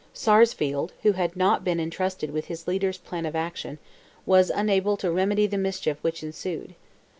Sarsfield, 0.15 0.93
who 1.03 1.11
had 1.11 1.35
not 1.35 1.63
been 1.63 1.79
entrusted 1.79 2.31
with 2.31 2.45
his 2.45 2.67
leader's 2.67 2.97
plan 2.97 3.23
of 3.23 3.35
action, 3.35 3.77
was 4.25 4.49
unable 4.49 4.97
to 4.97 5.11
remedy 5.11 5.45
the 5.45 5.59
mischief 5.59 5.99
which 6.01 6.23
ensued. 6.23 6.73